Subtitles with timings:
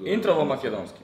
[0.00, 1.00] Интрово Македонски.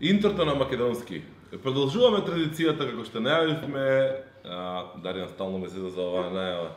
[0.00, 1.22] Интрото на македонски.
[1.62, 3.84] Продолжуваме традицијата како што најавивме,
[5.04, 6.70] Дарина стално ме седа за оваа најава.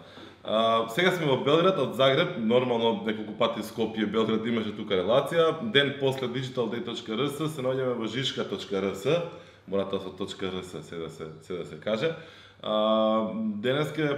[0.44, 0.60] А,
[0.92, 5.71] сега сме во Белград од Загреб, нормално неколку пати Скопје, Белград имаше тука релација.
[5.71, 9.07] Ден после digitalday.rs се наоѓаме во жишка.rs,
[9.68, 12.14] мората да со .rs се да се, се да се каже.
[12.62, 13.32] А,
[13.64, 14.18] денеска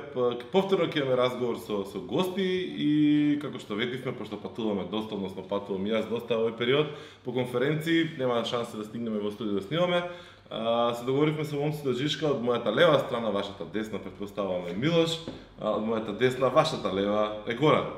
[0.52, 5.46] повторно ќе имаме разговор со, со гости и како што ветивме, пошто патуваме доста, односно
[5.46, 6.90] патувам и јас доста овој период,
[7.22, 10.02] по конференции нема шанса да стигнеме во студио да снимаме.
[10.50, 15.22] А, се договоривме со Момци од Жишка, од мојата лева страна, вашата десна, предпоставаме Милош,
[15.62, 17.94] а од мојата десна, вашата лева е Горан.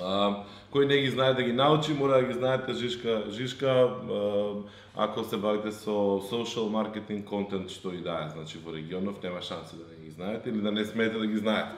[0.00, 0.44] А,
[0.74, 3.22] кој не ги знае да ги научи, мора да ги знаете Жишка.
[3.30, 3.90] Жишка,
[4.96, 9.42] ако се бавите со social marketing контент, што и да е, значи во регионов, нема
[9.42, 11.70] шанси да не ги знаете или да не смеете да ги знаете.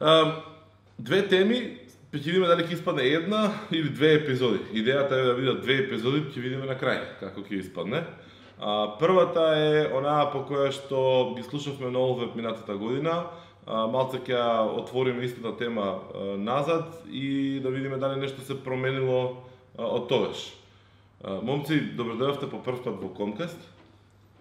[0.00, 0.42] А,
[0.98, 1.78] две теми,
[2.14, 4.58] ќе видиме дали ќе испадне една или две епизоди.
[4.74, 8.02] Идејата е да видат две епизоди, ќе видиме на крај како ќе испадне.
[8.58, 13.30] А, првата е онаа по која што ги слушавме на Олвеб минатата година,
[13.70, 14.46] а, малце ќе ја
[14.82, 16.00] отвориме истата тема
[16.38, 19.36] назад и да видиме дали нешто се променило
[19.78, 20.50] од тогаш.
[21.20, 23.60] Момци, добро дојдовте по прв пат во Комкаст.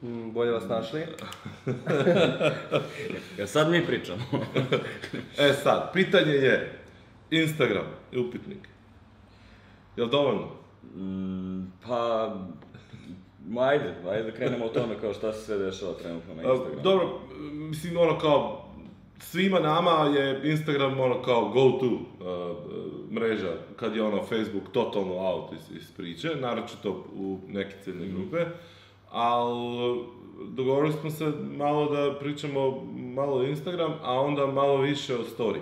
[0.02, 1.02] Bolje vas našli.
[3.38, 4.22] Ја сад ми причам.
[5.38, 6.54] Е, сад, питање е,
[7.36, 8.70] Инстаграм е упитник.
[9.98, 10.48] Јел доволно?
[10.96, 12.00] М, па,
[13.44, 16.56] ма ајде, ајде да кренемо од томе како што се се дешава тренутно на А,
[16.56, 16.82] Инстаграм.
[16.84, 17.20] Добро,
[17.68, 18.16] мислим, оно
[19.24, 22.54] свима нама е Инстаграм оно као go-to а, а,
[23.12, 28.48] мрежа, кад е оно Facebook тотално аут из, из приче, нарочито у неки цели групе,
[29.12, 29.96] ал
[30.40, 35.62] договорили сме се мало да причамо мало Инстаграм, а онда мало више о стори.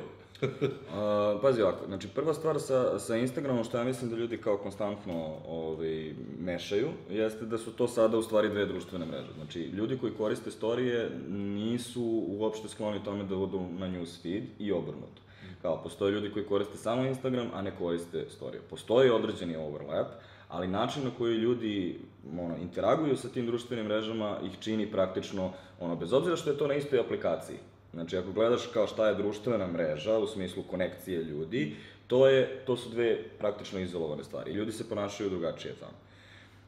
[1.41, 5.35] Пази ovako, znači prva stvar sa, sa Instagramom što ja mislim da ljudi kao konstantno
[5.47, 9.33] ovaj, mešaju, jeste da su to sada u stvari dve društvene mreže.
[9.35, 15.21] Znači, ljudi koji koriste storije nisu uopšte skloni tome da odu na newsfeed i obrnuto.
[15.61, 18.61] Kao, postoje ljudi koji koriste samo Instagram, a ne koriste storije.
[18.69, 20.07] Postoji određeni overlap,
[20.49, 21.99] ali način na koji ljudi
[22.39, 26.67] ono, interaguju sa tim društvenim mrežama ih čini praktično, ono, bez obzira što je to
[26.67, 27.57] na istoj aplikaciji.
[27.97, 31.75] Znači, ako gledaš kao šta je društvena mreža, u smislu konekcije ljudi,
[32.07, 34.51] to, je, to su dve praktično izolovane stvari.
[34.51, 35.97] Ljudi se ponašaju drugačije tamo.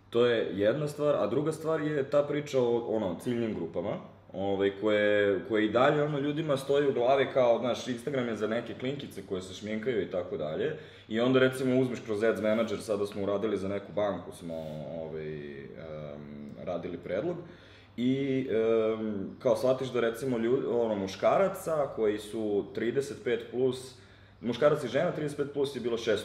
[0.09, 3.97] To je jedna stvar, a druga stvar je ta priča o ono, ciljnim grupama,
[4.34, 8.47] ovaj, koje, koje i dalje ono, ljudima stoji u glavi kao, znaš, Instagram je za
[8.47, 12.81] neke klinkice koje se šminkaju i tako dalje, i onda recimo uzmeš kroz Ads Manager,
[12.81, 14.56] sada smo uradili za neku banku, smo
[15.01, 17.35] ovaj, um, radili predlog,
[17.99, 23.93] i um, kao shvatiš da recimo ljudi, ono, muškaraca koji su 35 plus,
[24.41, 26.17] muškarac i žena 35 plus je bilo 600.000,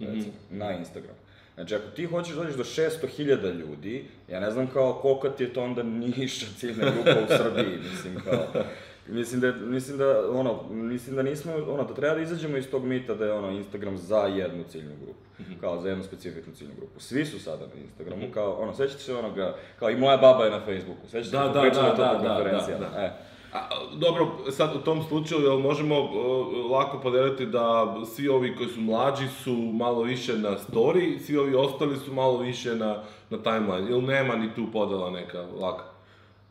[0.00, 1.18] recimo, na Instagramu.
[1.54, 5.42] Znači, ako ti hoćeš da dođeš do 600.000 ljudi, ja ne znam kao koliko ti
[5.44, 8.46] je to onda niša ciljna grupa u Srbiji, mislim kao...
[9.08, 12.84] Mislim da, mislim da, ono, mislim da nismo, ono, da treba da izađemo iz tog
[12.84, 15.18] mita da je, ono, Instagram za jednu ciljnu grupu.
[15.60, 17.00] Kao za jednu specifičnu ciljnu grupu.
[17.00, 20.50] Svi su sada na Instagramu, kao, ono, sećate se onoga, kao i moja baba je
[20.50, 23.02] na Facebooku, sećate Da, se, da, da, to da, po da, da, da.
[23.02, 23.12] E.
[23.52, 28.68] A, dobro, sad u tom slučaju, jel možemo uh, lako podeliti da svi ovi koji
[28.68, 33.38] su mlađi su malo više na story, svi ovi ostali su malo više na, na
[33.42, 35.84] timeline, ili nema ni tu podela neka laka?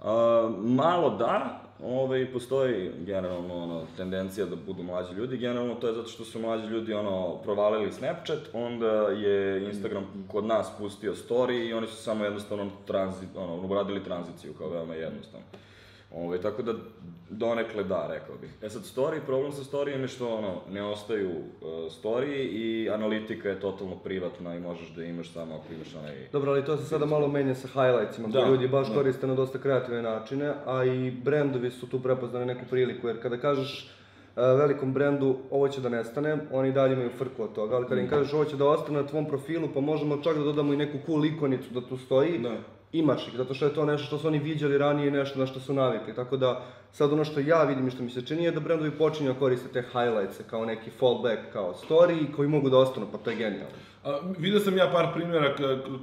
[0.01, 5.93] A, malo da, ovaj, postoji generalno ono, tendencija da budu mlađi ljudi, generalno to je
[5.93, 11.69] zato što su mlađi ljudi ono, provalili Snapchat, onda je Instagram kod nas pustio story
[11.69, 15.45] i oni su samo jednostavno tranzi, ono, uradili tranziciju kao veoma jednostavno.
[16.11, 16.73] Ove, tako da,
[17.29, 18.49] donekle da, rekao bih.
[18.61, 23.49] E sad, story, problem sa storijem je što, ono, ne ostaju uh, story i analitika
[23.49, 26.27] je totalno privatna i možeš da imaš samo ako imaš onaj...
[26.31, 28.93] Dobro, ali to se sada malo menja sa highlightsima, Da, ljudi baš da.
[28.93, 33.37] koriste na dosta kreativne načine, a i brendovi su tu prepoznali neku priliku, jer kada
[33.37, 33.91] kažeš
[34.35, 38.01] e, velikom brendu ovo će da nestane, oni dalje imaju frku od toga, ali kada
[38.01, 40.77] im kažeš ovo će da ostane na tvom profilu, pa možemo čak da dodamo i
[40.77, 42.57] neku cool ikonicu da tu stoji, Da.
[42.91, 45.45] Imaš ih, zato što je to nešto što su oni viđali ranije i nešto na
[45.45, 46.15] što su navikli.
[46.15, 46.61] Tako da,
[46.91, 49.39] sad ono što ja vidim i što mi se čini je da brendovi počinju da
[49.39, 53.35] koriste te highlights kao neki fallback, kao story koji mogu da ostanu, pa to je
[53.35, 53.75] genijalno.
[54.03, 55.55] A, vidio sam ja par primjera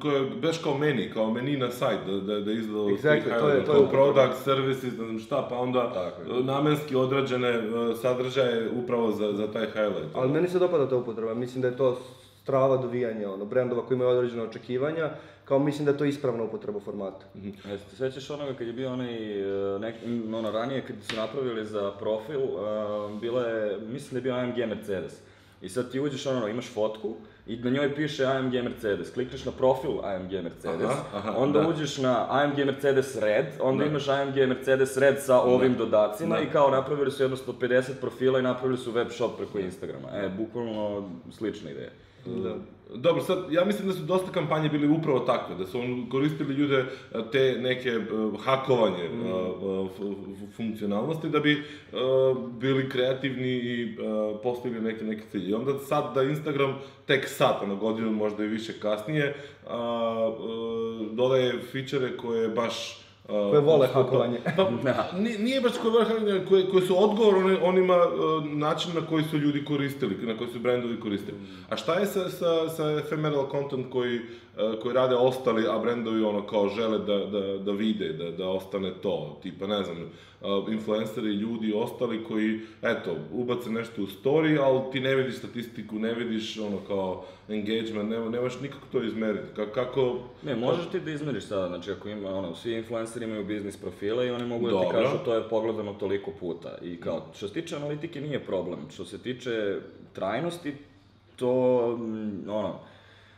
[0.02, 3.48] koje beš kao meni, kao meni na sajt, da, da, da izgleda od Exactly, to
[3.48, 6.44] je- to je kao product, services, ne znam šta, pa onda Tako je.
[6.44, 7.62] namenski određene e,
[7.94, 10.14] sadržaje upravo za, za taj highlight.
[10.14, 11.98] Ali meni se dopada ta upotreba, mislim da je to
[12.44, 15.10] strava dovijanja, ono, brendova koji imaju određene očekivanja,
[15.44, 17.24] kao mislim da je to ispravna upotreba formata.
[17.70, 19.14] Jeste se sećaš onoga kad je bio onaj,
[19.74, 19.94] e, nek,
[20.34, 24.58] ono ranije kad su napravili za profil, uh, bila je, mislim da je bio AMG
[24.68, 25.12] Mercedes.
[25.62, 27.14] I sad ti uđeš ono, imaš fotku
[27.46, 29.10] i na njoj piše AMG Mercedes.
[29.10, 31.68] Klikneš na profil AMG Mercedes, Aha, aha, onda da.
[31.68, 33.90] uđeš na AMG Mercedes Red, onda Da.
[33.90, 36.42] imaš AMG Mercedes Red sa ovim dodacima Da.
[36.42, 40.08] i kao napravili su jednostavno 50 profila i napravili su web shop preko Instagrama.
[40.14, 41.90] E, bukvalno slična ideja.
[42.26, 42.56] Da.
[42.94, 46.54] Dobro, sad, ja mislim da su dosta kampanje bili upravo takve, da su on koristili
[46.54, 46.84] ljude e,
[47.32, 48.00] te neke e,
[48.38, 49.20] hakovanje Mm.
[49.20, 49.30] e,
[49.86, 50.00] f-
[50.32, 51.56] f- funkcionalnosti da bi e,
[52.52, 53.96] bili kreativni i e,
[54.42, 55.50] postigli neke, neke cilje.
[55.50, 56.74] I onda sad da Instagram
[57.06, 59.34] tek sad, ono godinu možda i više kasnije,
[59.66, 64.38] a, e, dodaje fičere koje baš Koje vole pa- hakovanje.
[64.56, 64.70] Pa,
[65.18, 68.06] ni- nije baš koje vole hakovanje, koje, koje su odgovor oni- onima e,
[68.48, 71.38] način na koji su ljudi koristili, na koji su brendovi koristili.
[71.70, 74.20] A šta je sa, sa, sa ephemeral content koji, e,
[74.82, 78.92] koji rade ostali, a brendovi ono kao žele da, da, da vide, da, da ostane
[78.92, 79.96] to, tipa ne znam,
[80.70, 86.14] influenceri, ljudi ostali koji, eto, ubace nešto u story, ali ti ne vidiš statistiku, ne
[86.14, 89.54] vidiš ono kao engagement, ne, nemaš nikako to izmeriti.
[89.56, 90.18] Ka, kako...
[90.42, 94.26] Ne, možeš ti da izmeriš sada, znači ako ima, ono, svi influenceri imaju biznis profile
[94.26, 95.02] i oni mogu da ti Dobro.
[95.02, 96.78] kažu to je pogledano toliko puta.
[96.82, 99.78] I kao, što se tiče analitike nije problem, što se tiče
[100.12, 100.74] trajnosti,
[101.36, 102.78] to, mm, ono,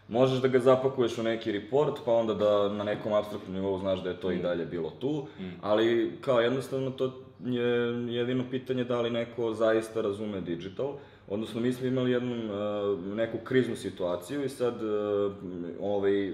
[0.08, 4.02] možeš da ga zapakuješ u neki report, pa onda da na nekom abstraktnom nivou znaš
[4.02, 5.26] da je to i dalje bilo tu,
[5.62, 7.12] ali kao jednostavno to
[7.44, 7.68] je
[8.14, 10.92] jedino pitanje da li neko zaista razume digital,
[11.28, 15.32] Odnosno, mi smo imali jednu uh, neku kriznu situaciju i sad uh,
[15.80, 16.32] ovaj,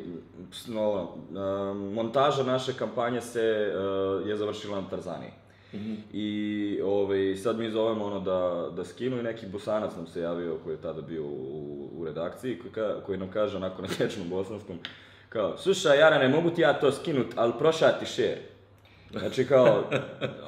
[0.69, 3.75] no, uh, montaža naše kampanje se
[4.21, 5.31] uh, je završila na Tarzaniji.
[6.13, 10.59] I ovaj, sad mi zovemo ono da, da skinu i neki bosanac nam se javio
[10.65, 14.29] koji je tada bio u, u redakciji koji, ka, koji nam kaže onako na tečnom
[14.29, 14.79] bosanskom
[15.29, 18.39] kao, slušaj Jarane, mogu ti ja to skinut, ali prošao ti share.
[19.11, 19.83] Znači kao,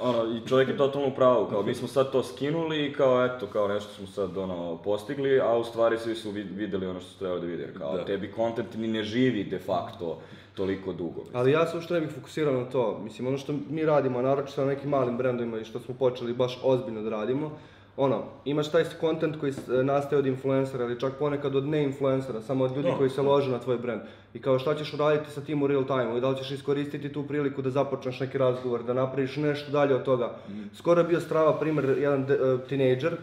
[0.01, 3.25] ono, i čovjek je totalno u pravu, kao mi smo sad to skinuli i kao
[3.27, 7.01] eto, kao nešto smo sad ono postigli, a u stvari svi su vid- videli ono
[7.01, 8.05] što su trebali da vide, kao Da.
[8.05, 10.19] tebi content ni ne živi de facto
[10.55, 11.25] toliko dugo.
[11.33, 12.99] Ali ja se uopšte ne bih fokusirao na to.
[12.99, 16.33] Mislim, ono što mi radimo, a naročito na nekim malim brendovima i što smo počeli
[16.33, 17.59] baš ozbiljno da radimo,
[17.97, 22.65] ono, imaš taj content koji s- nastaje od influencera ili čak ponekad od ne-influencera, samo
[22.65, 24.01] od ljudi Da, koji se lože na tvoj brand.
[24.35, 27.09] I kao šta ćeš uraditi sa tim u real time i da li ćeš iskoristiti
[27.09, 30.31] tu priliku da započneš neki razgovor, da napraviš nešto dalje od toga.
[30.75, 32.29] Skoro je bio strava primjer, jedan uh,
[32.61, 33.17] tinejdžer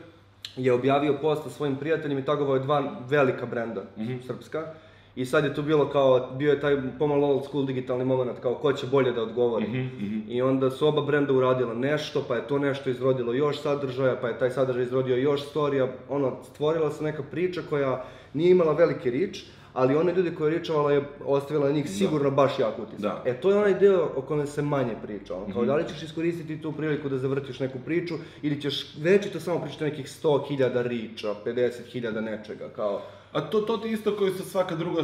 [0.55, 2.79] je objavio post sa svojim prijateljem i tagovao je dva
[3.09, 3.81] velika brenda
[4.21, 4.65] srpska.
[5.15, 8.55] I sad je tu bilo kao, bio je taj pomalo old school digitalni moment, kao
[8.55, 9.65] ko će bolje da odgovori.
[10.29, 14.27] I onda su oba brenda uradila nešto, pa je to nešto izrodilo još sadržaja, pa
[14.27, 15.87] je taj sadržaj izrodio još storija.
[16.09, 19.43] Ono, stvorila se neka priča koja nije imala veliki rič,
[19.73, 23.01] ali one ljudi koje je ričovala je ostavila na njih sigurno baš jak utisak.
[23.01, 23.23] Da.
[23.25, 25.35] E, to je onaj deo o kojem se manje priča.
[25.35, 29.39] Ono, kao, da li ćeš iskoristiti tu priliku da zavrtiš neku priču ili ćeš večito
[29.39, 33.01] samo pričati nekih 100.000 riča, 50.000 nečega, kao...
[33.31, 35.03] A to, to ti isto koji sa svaka druga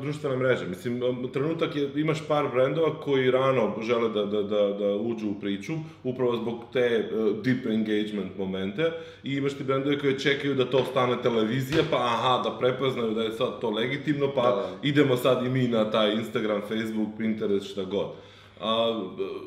[0.00, 0.64] društvena mreža.
[0.68, 1.00] Mislim,
[1.32, 5.72] trenutak je, imaš par brendova koji rano žele da, da, da, da uđu u priču,
[6.04, 8.92] upravo zbog te uh, deep engagement momente,
[9.22, 13.22] i imaš ti brendove koji čekaju da to stane televizija, pa aha, da prepoznaju da
[13.22, 14.68] je sad to legitimno, pa Da.
[14.82, 18.06] idemo sad i mi na taj Instagram, Facebook, Pinterest, šta god.
[18.60, 19.02] A,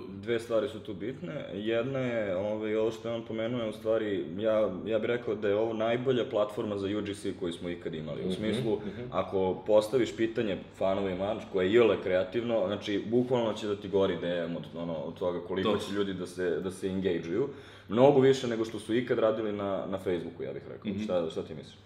[0.10, 1.46] Dve stvari su tu bitne.
[1.54, 5.36] Jedna je, ovaj, ovo što je on pomenuo, je u stvari, ja, ja bih rekao
[5.36, 8.26] da je ovo najbolja platforma za UGC koju smo ikad imali.
[8.26, 8.80] U smislu,
[9.12, 14.56] ako postaviš pitanje fanovima, koje je jele kreativno, znači, bukvalno će da ti gori DM
[14.56, 15.78] od, ono, od toga koliko To.
[15.78, 17.50] će ljudi da se, da se engageuju.
[17.90, 21.04] Mnogo više nego što su ikad radili na, na Facebooku, ja bih rekao.
[21.04, 21.78] Šta, šta ti misliš?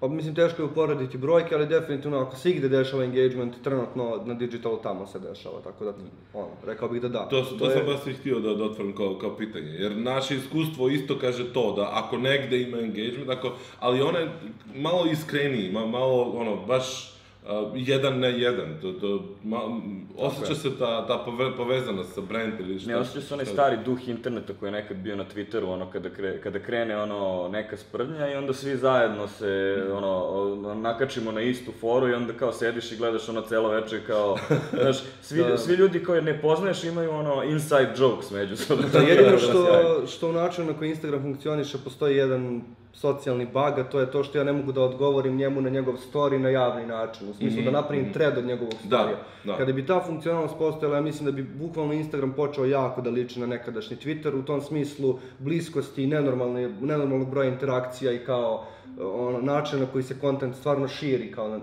[0.00, 4.34] Pa mislim teško je uporediti brojke, ali definitivno ako se igde dešava engagement, trenutno na
[4.34, 5.92] digitalu tamo se dešava, tako da,
[6.34, 7.28] ono, rekao bih da da.
[7.28, 10.36] To, to, je- sam baš i htio da, da otvorim kao, kao pitanje, jer naše
[10.36, 14.28] iskustvo isto kaže to, da ako negde ima engagement, ako, ali ona je
[14.76, 19.08] malo iskreniji, ma, malo, ono, baš uh, jedan na jedan, to, to,
[19.44, 19.58] ma,
[20.18, 22.90] osjeća se ta, ta pove, povezanost sa brand ili šta.
[22.90, 25.90] Ne, osjeća se onaj šta- stari duh interneta koji je nekad bio na Twitteru, ono,
[25.90, 29.50] kada, kre, kada krene ono, neka sprdnja i onda svi zajedno se,
[29.92, 34.00] ono, o- nakačimo na istu foru i onda kao sediš i gledaš ono celo veče
[34.06, 34.36] kao,
[34.72, 35.58] znaš, svi, Da.
[35.58, 38.88] svi ljudi koje ne poznaješ imaju ono inside jokes međusobno.
[38.88, 39.38] Da, jedino Sjajno.
[39.38, 44.10] što, što u načinu na koji Instagram funkcioniše postoji jedan socijalni bug, a to je
[44.10, 47.34] to što ja ne mogu da odgovorim njemu na njegov story na javni način, u
[47.34, 49.16] smislu da napravim thread od njegovog Da, storija.
[49.44, 49.56] da.
[49.56, 53.40] Kada bi ta funkcionalnost postojala, ja mislim da bi bukvalno Instagram počeo jako da liči
[53.40, 58.64] na nekadašnji Twitter, u tom smislu bliskosti i nenormalne, nenormalnog broja interakcija i kao
[59.00, 61.60] ono, način na koji se kontent stvarno širi, kao na,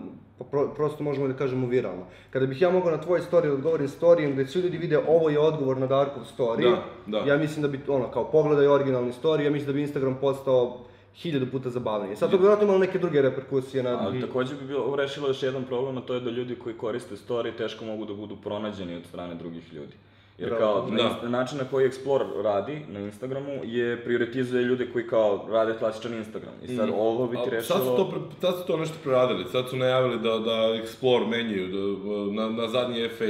[0.51, 2.03] pro, prosto možemo da kažemo viralno.
[2.29, 5.29] Kada bih ja mogao na tvoj story da odgovorim storijem gde svi ljudi vide ovo
[5.29, 7.31] je odgovor na Darkov story, Da, da.
[7.31, 10.77] ja mislim da bi, ono, kao pogledaj originalni story, ja mislim da bi Instagram postao
[11.17, 12.15] hiljadu puta zabavniji.
[12.15, 13.97] Sad to vjerojatno imalo neke druge reperkusije na...
[14.01, 17.15] Ali takođe bi bilo rešilo još jedan problem, a to je da ljudi koji koriste
[17.15, 19.93] story teško mogu da budu pronađeni od strane drugih ljudi.
[20.37, 20.73] Jer Bravo.
[20.81, 21.03] kao, na, Da.
[21.03, 26.13] inst- način na koji Explorer radi na Instagramu je prioritizuje ljude koji kao rade klasičan
[26.13, 26.53] Instagram.
[26.63, 27.77] I sad ovo bi ti rešilo...
[27.77, 31.67] Sad su, to, sad su to nešto preradili, sad su najavili da, da Explore menjaju,
[31.67, 33.21] da, na, na zadnji F8,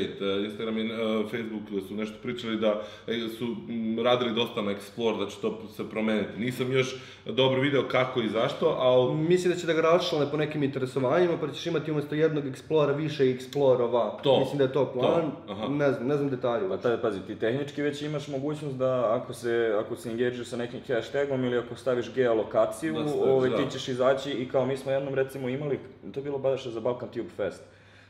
[0.41, 4.71] eh, Instagram i eh, Facebook su nešto pričali da eh, su mm, radili dosta na
[4.71, 6.39] Explore, da će to se promeniti.
[6.39, 6.95] Nisam još
[7.25, 11.33] dobro video kako i zašto, ali Mislim da će da ga raščlane po nekim interesovanjima,
[11.41, 14.21] pa ćeš imati umjesto jednog Explora više Explorova.
[14.21, 14.39] To.
[14.39, 15.31] Mislim da je to plan.
[15.47, 15.67] To, aha.
[15.67, 16.69] Ne znam, ne znam detalje.
[16.69, 20.57] Pa taj, pazi, ti tehnički već imaš mogućnost da ako se, ako se engageš sa
[20.57, 23.57] nekim hashtagom ili ako staviš geolokaciju, Da staviš, ovaj, da.
[23.57, 26.79] ti ćeš izaći i kao mi smo jednom recimo imali, to je bilo baš za
[26.79, 27.63] Balkan Tube Fest,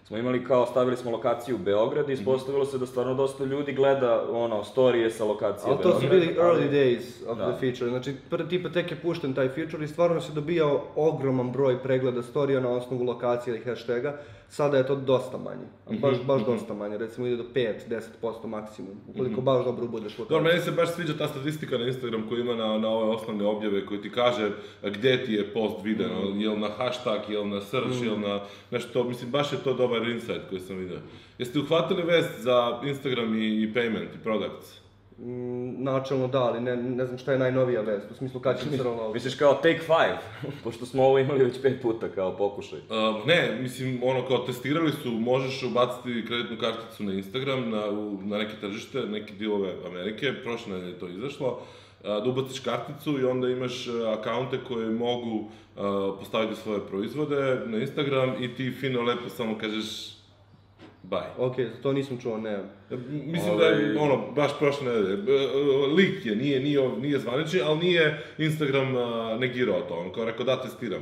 [0.03, 2.21] smo imali kao, stavili smo lokaciju u Beograd i Mhm.
[2.21, 6.35] ispostavilo se da stvarno dosta ljudi gleda ono, storije sa lokacije Ali to su bili
[6.35, 7.45] early days of Da.
[7.47, 7.89] the feature.
[7.89, 12.23] Znači, prvi tipa tek je pušten taj feature i stvarno se dobijao ogroman broj pregleda
[12.23, 14.17] storija na osnovu lokacije ili hashtaga.
[14.49, 15.67] Sada je to dosta manje.
[15.87, 16.97] Mhm, Baš, baš dosta manje.
[16.97, 17.99] Recimo ide do 5-10%
[18.45, 18.95] maksimum.
[19.07, 20.27] Ukoliko baš dobro budeš Mhm.
[20.29, 23.45] Dobro, meni se baš sviđa ta statistika na Instagram koju ima na, na ove osnovne
[23.45, 24.51] objave koji ti kaže
[24.83, 26.41] gdje ti je post video, Mm.
[26.41, 28.39] jel na hashtag, jel na search, jel na
[28.71, 30.99] nešto, mislim baš je to dobar insight koji sam vidio.
[31.37, 34.86] Jeste uhvatili vest za Instagram i, i payment i products?
[35.19, 38.11] Mm, načelno da, ali ne, ne znam šta je najnovija vest.
[38.11, 39.13] U smislu kad će se rollout.
[39.13, 40.17] Misliš kao take five,
[40.63, 42.79] pošto smo ovo imali već pet puta kao pokušaj.
[42.79, 48.19] Uh, ne, mislim, ono kao testirali su, možeš ubaciti kreditnu karticu na Instagram, na, u,
[48.23, 53.19] na neke tržište, neke dijelove Amerike, prošle nedelje je to izašlo, uh, da ubaciš karticu
[53.19, 55.49] i onda imaš uh, akaunte koji mogu uh,
[56.19, 60.16] postaviti svoje proizvode na Instagram i ti fino lepo samo kažeš
[61.09, 61.29] bye.
[61.37, 62.59] Ok, to nisam čuo, ne.
[63.09, 65.13] Mislim da je ono, baš prošle nedelje.
[65.15, 69.01] Uh, Lik je, nije, nije, nije zvanični, ali nije Instagram uh,
[69.39, 71.01] negirao to, on kao rekao da testiram.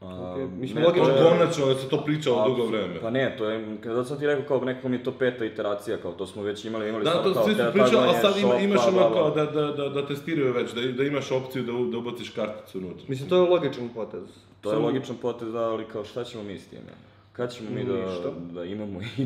[0.00, 3.00] A, Okej, mislim, ne, logično to To je- konačno da se to pričalo dugo vreme.
[3.00, 6.12] Pa ne, to je, kada sam ti rekao kao nekom je to peta iteracija, kao
[6.12, 8.36] to smo već imali, imali Da, smo to kao svi su pričali, ali tagovanje, sad
[8.38, 11.72] ima, imaš ono kao da, da, da, da testiraju već, da, da imaš opciju da,
[11.72, 13.04] u- da ubaciš karticu unutra.
[13.08, 14.22] Mislim, to je logičan potez.
[14.60, 16.92] To je logičan potez, da, ali kao šta ćemo mi s time?
[17.34, 17.94] Kad ćemo mi da,
[18.52, 19.22] da imamo i,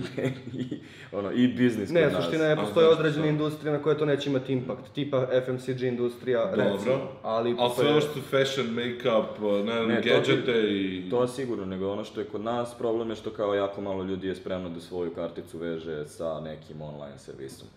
[0.54, 0.80] i,
[1.12, 2.24] ono, i biznis Ne, kod nas?
[2.24, 3.30] suština je, A, postoje znaš određene šta?
[3.30, 6.64] industrije na koje to neće imati impakt, tipa FMCG industrija, Dobro.
[6.66, 7.48] recimo, ali...
[7.50, 9.24] Ali postoje- sve ovo što fashion, make-up,
[9.64, 11.10] ne znam, Ne, to ti- gadgete i...
[11.10, 14.02] To je sigurno, nego ono što je kod nas, problem je što kao jako malo
[14.04, 17.68] ljudi je spremno da svoju karticu veže sa nekim online servisom.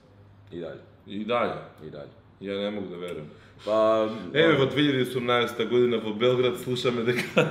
[0.51, 1.51] I dalje, I dalje.
[1.83, 2.11] i dalje.
[2.41, 3.25] Ja ne mogu da verujem.
[3.65, 4.09] Pa...
[4.33, 5.69] Evo, 2018.
[5.69, 7.21] godina po Belgrad, sluša me deka...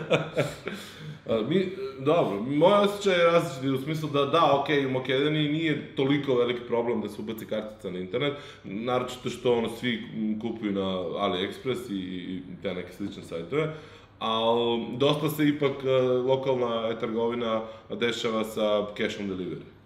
[1.49, 6.35] Mi, dobro, moj osjećaj je različiti u smislu da da, ok, u Makedoniji nije toliko
[6.35, 8.33] veliki problem da se ubaci kartica na internet,
[8.65, 10.03] naročito što ono svi
[10.43, 13.75] kupuju na AliExpress i, i te neke slične sajtove,
[14.19, 19.80] ali dosta se ipak e, lokalna e-trgovina dešava sa cash on delivery.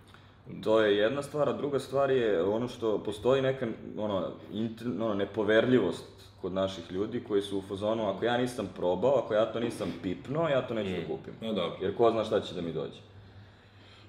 [0.64, 3.66] To je jedna stvar, a druga stvar je ono što postoji neka
[3.98, 6.04] ono, inter, ono, nepoverljivost
[6.40, 9.92] kod naših ljudi koji su u fazonu, ako ja nisam probao, ako ja to nisam
[10.02, 11.34] pipno, ja to neću da kupim.
[11.42, 11.76] A dobro.
[11.80, 13.00] Jer ko zna šta će da mi dođe.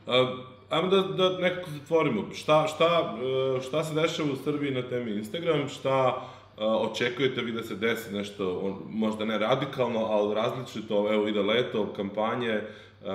[0.08, 0.36] A,
[0.70, 2.34] ajmo da, da nekako zatvorimo.
[2.34, 3.18] Šta, šta,
[3.58, 5.70] e, šta se dešava u Srbiji na temi Instagram?
[5.70, 6.22] Šta
[6.58, 11.94] e, očekujete vi da se desi nešto, možda ne radikalno, ali različito, evo ide leto,
[11.96, 12.62] kampanje,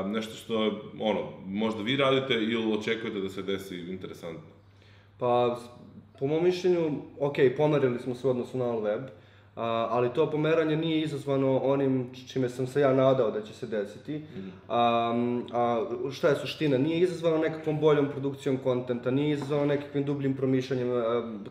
[0.07, 4.51] nešto što, ono, možda vi radite ili očekujete da se desi interesantno?
[5.19, 5.59] Pa,
[6.19, 9.03] po mom mišljenju, ok, pomerili smo se u odnosu na all web,
[9.57, 13.67] a, ali to pomeranje nije izazvano onim čime sam se ja nadao da će se
[13.67, 14.23] desiti.
[14.69, 15.15] A,
[15.53, 16.79] a šta je suština?
[16.79, 21.03] Nije izazvano nekakvom boljom produkcijom kontenta, nije izazvano nekakvim dubljim promišljanjem e,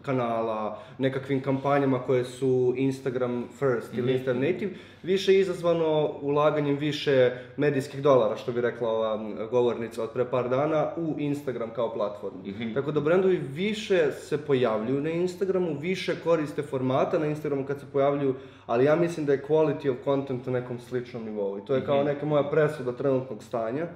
[0.01, 4.72] kanala, nekakvim kampanjama koje su Instagram first ili Instagram native,
[5.03, 9.19] više izazvano ulaganjem više medijskih dolara, što bi rekla ova
[9.51, 12.43] govornica od pre par dana, u Instagram kao platformu.
[12.73, 17.85] Tako da brendovi više se pojavljuju na Instagramu, više koriste formata na Instagramu kad se
[17.93, 21.57] pojavljuju, ali ja mislim da je quality of content na nekom sličnom nivou.
[21.57, 23.87] I to je kao neka moja presuda trenutnog stanja.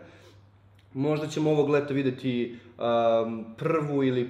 [0.94, 4.30] Možda ćemo ovog leta videti um, prvu ili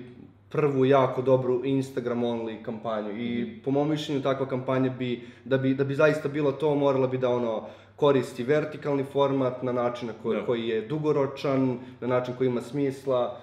[0.54, 5.74] prvu jako dobru Instagram only kampanju i po mom mišljenju takva kampanja bi, da bi,
[5.74, 10.14] da bi zaista bilo to, morala bi da ono koristi vertikalni format na način na
[10.24, 10.46] koji, Da.
[10.46, 13.40] koji je dugoročan, na način koji ima smisla.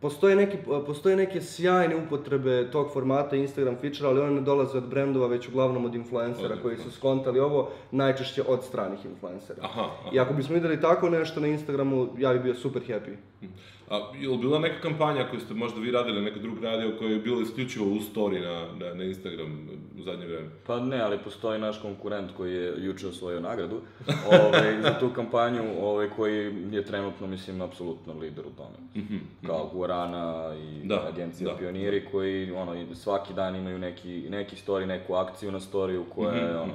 [0.00, 0.56] Postoje, neki,
[0.86, 5.48] postoje neke sjajne upotrebe tog formata Instagram feature, ali one ne dolaze od brendova, već
[5.48, 9.58] uglavnom od influencera Od koji su skontali ovo, najčešće od stranih influencera.
[9.62, 10.10] Aha, aha.
[10.12, 13.16] I ako bismo videli tako nešto na Instagramu, ja bih bio super happy.
[13.90, 17.10] A je li bila neka kampanja koju ste možda vi radili, neko drug radio, koja
[17.10, 20.48] je bila isključivo u story na, na, na Instagram u zadnje vreme?
[20.66, 23.80] Pa ne, ali postoji naš konkurent koji je juče osvojio nagradu
[24.40, 29.06] ovaj, za tu kampanju, ovaj, koji je trenutno, mislim, apsolutno lider u tome.
[29.46, 31.56] Kao Guarana i Mhm, Da, agencija da.
[31.56, 36.58] Pioniri koji ono, svaki dan imaju neki, neki story, neku akciju na storiju koja je
[36.58, 36.72] ono,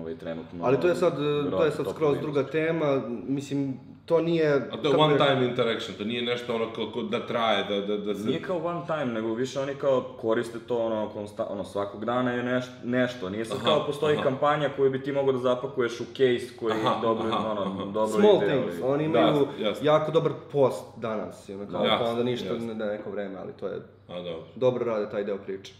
[0.00, 0.64] ovaj, trenutno...
[0.64, 1.16] Ali to je sad,
[1.50, 4.54] to je sad skroz druga tema, mislim, to nije...
[4.72, 7.80] A to je one time interaction, to nije nešto ono ko, ko da traje, da,
[7.86, 8.26] da, da se...
[8.26, 12.32] Nije kao one time, nego više oni kao koriste to ono, konsta, ono svakog dana
[12.32, 13.30] je neš, nešto.
[13.30, 14.22] Nije sad Aha, kao postoji aha.
[14.22, 17.84] kampanja koju bi ti mogao da zapakuješ u case koji Aha, dobro, aha, ono, aha.
[17.84, 19.86] dobro Small ide, things, oni imaju Da, jasno.
[19.86, 22.66] jako dobar post danas, ono kao, Jasno, pa onda ništa jasno.
[22.66, 24.44] ne da neko vreme, ali to je, A, dobro.
[24.54, 25.72] dobro rade taj deo priče.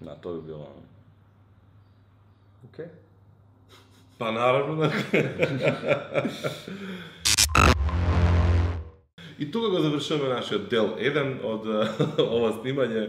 [0.00, 0.84] Da, to bi bilo ono.
[2.72, 2.86] Okej.
[4.18, 4.90] Pa naravno da...
[9.38, 11.66] I тука го завршуваме нашиот дел 1 од
[12.36, 13.08] ова снимање.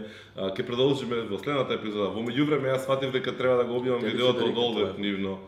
[0.56, 2.10] Ке продолжиме во следната епизода.
[2.10, 5.38] Во меѓувреме јас сватив дека треба да го објавам видеото од Олве директно, нивно.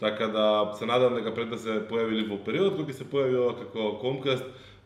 [0.00, 3.38] Така да се надам дека пред да се појави во период кога ќе се појави
[3.44, 4.42] ова како а,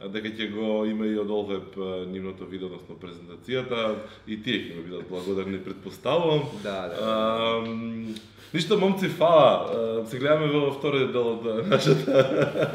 [0.07, 1.77] дека ќе го има и од Олвеб
[2.07, 6.47] нивното видео, односно презентацијата, и тие ќе ми бидат благодарни, предпоставувам.
[6.63, 6.99] Да, да.
[7.03, 8.15] Ам,
[8.55, 9.67] Ништо, момци, фала.
[10.03, 12.23] А, Се гледаме во вториот дел од а, нашата...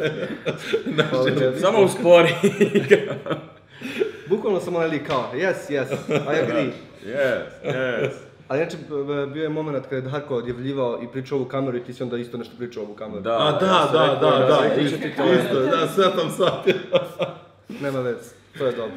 [1.00, 1.60] нашата...
[1.60, 2.36] Samo uspori.
[4.30, 6.72] Bukvalno sam onaj lik kao, yes, yes, I agree.
[7.06, 8.33] yes, yes.
[8.54, 8.78] Ali inače,
[9.34, 12.18] bio je moment kada je Darko odjavljivao i pričao ovu kameru i ti si onda
[12.18, 13.22] isto nešto pričao ovu kameru.
[13.22, 14.58] Da, A, da, ja sam da, rekao da, da,
[15.18, 15.34] to.
[15.34, 16.76] isto, da, sve sam shvatio.
[17.82, 18.96] Nema veze, to je dobro.